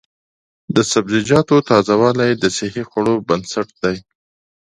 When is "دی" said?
3.83-3.97